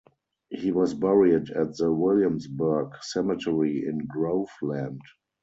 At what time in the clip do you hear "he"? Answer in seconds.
0.49-0.71